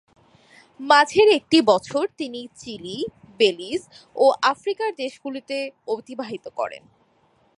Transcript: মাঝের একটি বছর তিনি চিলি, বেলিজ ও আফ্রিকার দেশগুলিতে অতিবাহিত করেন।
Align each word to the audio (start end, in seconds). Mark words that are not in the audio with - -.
মাঝের 0.79 1.27
একটি 1.29 1.57
বছর 1.61 2.03
তিনি 2.17 2.41
চিলি, 2.55 2.97
বেলিজ 3.39 3.81
ও 4.15 4.25
আফ্রিকার 4.43 4.89
দেশগুলিতে 4.95 5.57
অতিবাহিত 5.87 6.45
করেন। 6.55 6.83